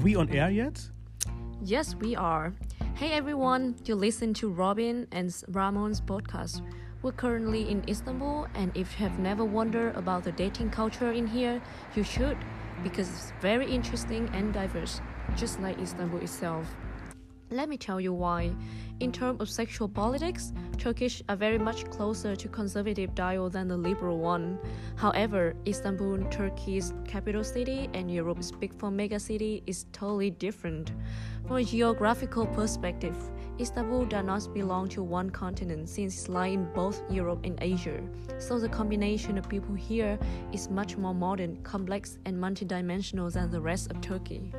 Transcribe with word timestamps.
we 0.00 0.16
on 0.16 0.28
air 0.30 0.50
yet? 0.50 0.80
Yes, 1.62 1.94
we 1.96 2.14
are. 2.14 2.52
Hey 2.94 3.12
everyone, 3.12 3.74
you 3.84 3.94
listen 3.94 4.34
to 4.34 4.48
Robin 4.48 5.06
and 5.12 5.34
Ramon's 5.48 6.00
podcast. 6.00 6.62
We're 7.02 7.12
currently 7.12 7.68
in 7.68 7.84
Istanbul, 7.88 8.48
and 8.54 8.70
if 8.76 8.98
you 8.98 9.08
have 9.08 9.18
never 9.18 9.44
wondered 9.44 9.94
about 9.96 10.24
the 10.24 10.32
dating 10.32 10.70
culture 10.70 11.12
in 11.12 11.26
here, 11.26 11.62
you 11.94 12.02
should, 12.02 12.36
because 12.82 13.08
it's 13.08 13.32
very 13.40 13.70
interesting 13.70 14.28
and 14.34 14.52
diverse, 14.52 15.00
just 15.36 15.60
like 15.60 15.78
Istanbul 15.80 16.20
itself. 16.20 16.66
Let 17.50 17.70
me 17.70 17.78
tell 17.78 17.98
you 17.98 18.12
why. 18.12 18.54
In 19.00 19.10
terms 19.10 19.40
of 19.40 19.48
sexual 19.48 19.88
politics, 19.88 20.52
Turkish 20.76 21.22
are 21.30 21.36
very 21.36 21.58
much 21.58 21.88
closer 21.88 22.36
to 22.36 22.48
conservative 22.48 23.14
dial 23.14 23.48
than 23.48 23.68
the 23.68 23.76
liberal 23.76 24.18
one. 24.18 24.58
However, 24.96 25.54
Istanbul, 25.66 26.18
Turkey's 26.30 26.92
capital 27.06 27.42
city, 27.42 27.88
and 27.94 28.10
Europe's 28.10 28.50
big 28.50 28.74
four 28.74 28.90
mega 28.90 29.18
city 29.18 29.62
is 29.66 29.86
totally 29.92 30.30
different. 30.30 30.92
From 31.46 31.56
a 31.56 31.64
geographical 31.64 32.46
perspective, 32.48 33.16
Istanbul 33.58 34.04
does 34.04 34.26
not 34.26 34.52
belong 34.52 34.88
to 34.90 35.02
one 35.02 35.30
continent 35.30 35.88
since 35.88 36.14
it's 36.14 36.28
lying 36.28 36.64
in 36.64 36.72
both 36.74 37.00
Europe 37.10 37.40
and 37.44 37.58
Asia. 37.62 38.02
So 38.38 38.58
the 38.58 38.68
combination 38.68 39.38
of 39.38 39.48
people 39.48 39.74
here 39.74 40.18
is 40.52 40.68
much 40.68 40.98
more 40.98 41.14
modern, 41.14 41.62
complex, 41.62 42.18
and 42.26 42.36
multidimensional 42.36 43.32
than 43.32 43.50
the 43.50 43.60
rest 43.60 43.90
of 43.90 44.02
Turkey. 44.02 44.52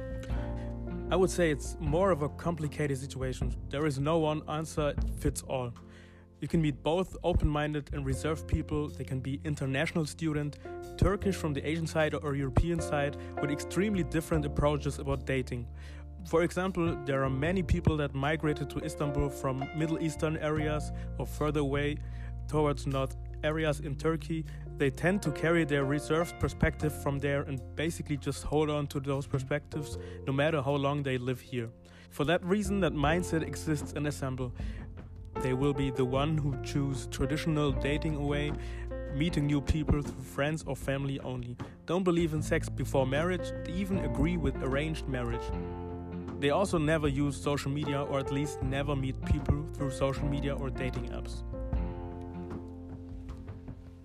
I 1.11 1.15
would 1.15 1.31
say 1.31 1.49
it's 1.49 1.75
more 1.79 2.11
of 2.11 2.21
a 2.21 2.29
complicated 2.29 2.95
situation. 2.99 3.55
There 3.69 3.87
is 3.87 3.97
no 3.97 4.19
one 4.19 4.43
answer 4.47 4.93
fits 5.19 5.41
all. 5.41 5.73
You 6.39 6.47
can 6.47 6.61
meet 6.61 6.83
both 6.83 7.17
open-minded 7.23 7.89
and 7.93 8.05
reserved 8.05 8.47
people. 8.47 8.89
They 8.89 9.05
can 9.05 9.19
be 9.19 9.41
international 9.43 10.05
student, 10.05 10.59
Turkish 10.97 11.35
from 11.35 11.53
the 11.53 11.67
Asian 11.67 11.87
side 11.87 12.13
or 12.13 12.35
European 12.35 12.79
side, 12.79 13.17
with 13.41 13.49
extremely 13.49 14.03
different 14.03 14.45
approaches 14.45 14.99
about 14.99 15.25
dating. 15.25 15.67
For 16.27 16.43
example, 16.43 16.95
there 17.05 17.23
are 17.23 17.29
many 17.29 17.63
people 17.63 17.97
that 17.97 18.13
migrated 18.13 18.69
to 18.69 18.79
Istanbul 18.85 19.29
from 19.29 19.67
Middle 19.75 19.99
Eastern 20.03 20.37
areas 20.37 20.91
or 21.17 21.25
further 21.25 21.61
away 21.61 21.97
towards 22.47 22.85
north 22.85 23.17
areas 23.43 23.79
in 23.79 23.95
Turkey 23.95 24.45
they 24.79 24.89
tend 24.89 25.21
to 25.21 25.31
carry 25.31 25.65
their 25.65 25.83
reserved 25.83 26.39
perspective 26.39 26.93
from 27.03 27.19
there 27.19 27.41
and 27.41 27.61
basically 27.75 28.15
just 28.15 28.43
hold 28.43 28.69
on 28.69 28.87
to 28.87 28.99
those 29.01 29.27
perspectives 29.27 29.97
no 30.25 30.33
matter 30.33 30.61
how 30.61 30.71
long 30.71 31.03
they 31.03 31.17
live 31.17 31.41
here. 31.41 31.69
For 32.09 32.23
that 32.25 32.43
reason, 32.43 32.79
that 32.79 32.93
mindset 32.93 33.43
exists 33.43 33.91
in 33.91 34.07
Istanbul. 34.07 34.51
They 35.41 35.53
will 35.53 35.73
be 35.73 35.91
the 35.91 36.05
one 36.05 36.37
who 36.37 36.55
choose 36.63 37.07
traditional 37.07 37.71
dating 37.71 38.15
away, 38.15 38.51
meeting 39.13 39.45
new 39.45 39.61
people 39.61 40.01
through 40.01 40.23
friends 40.23 40.63
or 40.65 40.75
family 40.75 41.19
only. 41.19 41.57
Don't 41.85 42.03
believe 42.03 42.33
in 42.33 42.41
sex 42.41 42.69
before 42.69 43.05
marriage, 43.05 43.51
they 43.65 43.73
even 43.73 43.99
agree 43.99 44.37
with 44.37 44.55
arranged 44.63 45.07
marriage. 45.07 45.47
They 46.39 46.51
also 46.51 46.77
never 46.77 47.09
use 47.09 47.35
social 47.35 47.69
media 47.69 48.01
or 48.03 48.17
at 48.17 48.31
least 48.31 48.63
never 48.63 48.95
meet 48.95 49.23
people 49.25 49.65
through 49.73 49.91
social 49.91 50.25
media 50.25 50.55
or 50.55 50.69
dating 50.69 51.09
apps. 51.09 51.43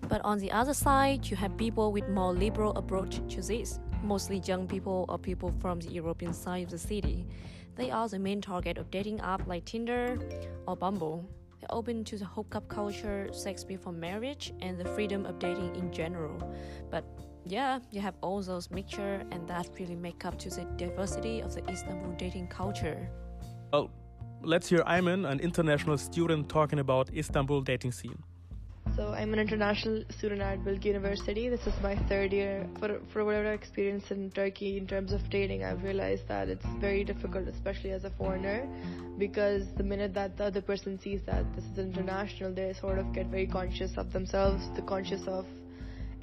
But 0.07 0.21
on 0.23 0.37
the 0.39 0.51
other 0.51 0.73
side, 0.73 1.25
you 1.25 1.35
have 1.37 1.57
people 1.57 1.91
with 1.91 2.07
more 2.09 2.33
liberal 2.33 2.71
approach 2.77 3.21
to 3.33 3.41
this, 3.41 3.79
mostly 4.03 4.37
young 4.45 4.67
people 4.67 5.05
or 5.09 5.17
people 5.17 5.53
from 5.59 5.79
the 5.79 5.91
European 5.91 6.33
side 6.33 6.65
of 6.65 6.69
the 6.71 6.77
city. 6.77 7.25
They 7.75 7.91
are 7.91 8.07
the 8.07 8.19
main 8.19 8.39
target 8.39 8.77
of 8.77 8.91
dating 8.91 9.19
app 9.21 9.47
like 9.47 9.65
Tinder 9.65 10.19
or 10.67 10.77
Bumble. 10.77 11.27
They're 11.59 11.73
open 11.73 12.03
to 12.05 12.17
the 12.17 12.25
hookup 12.25 12.67
culture, 12.67 13.29
sex 13.31 13.63
before 13.63 13.93
marriage, 13.93 14.53
and 14.61 14.77
the 14.77 14.85
freedom 14.85 15.25
of 15.25 15.39
dating 15.39 15.75
in 15.75 15.91
general. 15.91 16.37
But 16.91 17.03
yeah, 17.43 17.79
you 17.91 17.99
have 18.01 18.15
all 18.21 18.41
those 18.41 18.69
mixture, 18.69 19.23
and 19.31 19.47
that 19.47 19.69
really 19.79 19.95
make 19.95 20.23
up 20.23 20.37
to 20.39 20.49
the 20.49 20.65
diversity 20.77 21.41
of 21.41 21.53
the 21.53 21.67
Istanbul 21.69 22.13
dating 22.17 22.47
culture. 22.47 23.09
Well, 23.73 23.89
let's 24.43 24.69
hear 24.69 24.79
Ayman, 24.81 25.29
an 25.29 25.39
international 25.39 25.97
student, 25.97 26.47
talking 26.47 26.79
about 26.79 27.09
Istanbul 27.13 27.61
dating 27.61 27.91
scene. 27.91 28.23
So 28.95 29.13
I'm 29.13 29.33
an 29.33 29.39
international 29.39 30.03
student 30.17 30.39
at 30.39 30.59
Bilgi 30.59 30.85
University. 30.85 31.49
This 31.49 31.67
is 31.67 31.73
my 31.83 31.97
third 32.07 32.31
year. 32.31 32.65
For 32.79 33.01
for 33.11 33.25
whatever 33.25 33.49
I 33.49 33.53
experienced 33.53 34.09
in 34.09 34.31
Turkey 34.31 34.77
in 34.77 34.87
terms 34.87 35.11
of 35.11 35.29
dating, 35.29 35.65
I've 35.65 35.83
realized 35.83 36.29
that 36.29 36.47
it's 36.47 36.65
very 36.79 37.03
difficult, 37.03 37.49
especially 37.49 37.91
as 37.91 38.05
a 38.05 38.09
foreigner, 38.11 38.65
because 39.17 39.63
the 39.75 39.83
minute 39.83 40.13
that 40.13 40.37
the 40.37 40.45
other 40.45 40.61
person 40.61 40.97
sees 40.97 41.19
that 41.25 41.43
this 41.57 41.65
is 41.65 41.77
international, 41.77 42.53
they 42.53 42.71
sort 42.79 42.97
of 42.97 43.11
get 43.11 43.27
very 43.27 43.47
conscious 43.47 43.91
of 43.97 44.13
themselves, 44.13 44.63
the 44.77 44.81
conscious 44.83 45.27
of 45.27 45.45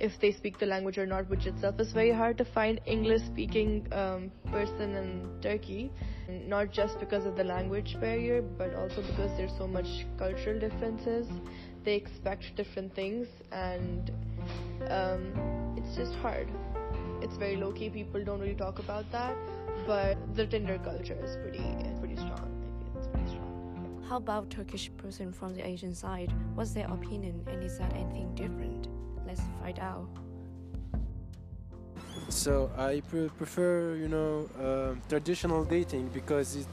if 0.03 0.19
they 0.19 0.33
speak 0.33 0.59
the 0.59 0.67
language 0.67 0.99
or 0.99 1.07
not, 1.07 1.31
which 1.31 1.47
itself 1.47 1.79
is 1.79 1.93
very 1.93 2.11
hard 2.11 2.37
to 2.39 2.45
find 2.45 2.81
English 2.87 3.23
speaking 3.23 3.87
um, 3.93 4.33
person 4.51 4.97
in 4.97 5.29
Turkey. 5.41 5.93
Not 6.29 6.73
just 6.73 6.99
because 6.99 7.25
of 7.25 7.37
the 7.37 7.45
language 7.45 7.97
barrier, 8.01 8.43
but 8.43 8.75
also 8.75 9.01
because 9.03 9.31
there's 9.37 9.57
so 9.57 9.69
much 9.69 10.07
cultural 10.19 10.59
differences. 10.59 11.29
They 11.85 11.95
expect 11.95 12.57
different 12.57 12.95
things 12.95 13.29
and 13.53 14.11
um, 14.89 15.33
it's 15.77 15.95
just 15.95 16.15
hard. 16.17 16.49
It's 17.21 17.37
very 17.37 17.57
low 17.57 17.71
key 17.73 17.89
people 17.89 18.25
don't 18.25 18.41
really 18.41 18.55
talk 18.55 18.81
about 18.81 19.11
that 19.12 19.37
but 19.87 20.17
the 20.37 20.47
tinder 20.47 20.79
culture 20.79 21.19
is 21.25 21.37
pretty 21.37 21.65
pretty 21.99 22.17
strong. 22.17 22.49
It's 22.97 23.07
pretty 23.09 23.29
strong. 23.29 24.05
How 24.09 24.17
about 24.17 24.51
turkish 24.51 24.91
person 24.97 25.33
from 25.33 25.55
the 25.55 25.67
asian 25.67 25.95
side? 25.95 26.33
What's 26.55 26.73
their 26.73 26.89
opinion 26.89 27.43
and 27.47 27.62
is 27.65 27.79
that 27.79 27.93
anything 27.95 28.35
different 28.35 28.81
find 29.62 29.78
out. 29.78 30.09
So 32.28 32.71
i 32.78 33.00
pre- 33.11 33.31
prefer 33.39 33.95
you 33.95 34.09
know 34.09 34.49
uh, 34.59 34.95
traditional 35.09 35.65
dating 35.65 36.09
because 36.15 36.56
it, 36.56 36.67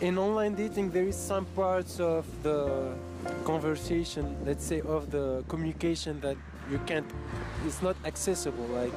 in 0.00 0.18
online 0.18 0.54
dating 0.54 0.90
there 0.90 1.08
is 1.08 1.16
some 1.16 1.46
parts 1.56 1.98
of 2.00 2.24
the 2.42 2.92
conversation 3.44 4.36
let's 4.44 4.64
say 4.64 4.80
of 4.82 5.10
the 5.10 5.42
communication 5.48 6.20
that 6.20 6.36
you 6.70 6.78
can't 6.86 7.06
it's 7.66 7.82
not 7.82 7.96
accessible 8.04 8.66
like 8.80 8.92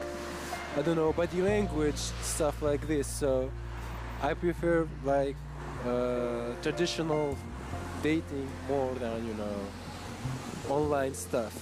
i 0.77 0.81
don't 0.81 0.95
know 0.95 1.11
body 1.13 1.41
language 1.41 2.01
stuff 2.21 2.61
like 2.61 2.85
this. 2.87 3.07
So 3.07 3.49
i 4.21 4.33
prefer 4.33 4.87
like 5.03 5.37
uh, 5.87 6.53
traditional 6.61 7.37
dating 8.03 8.49
more 8.67 8.93
than 8.95 9.25
you 9.25 9.33
know 9.33 9.57
online 10.69 11.13
stuff 11.13 11.53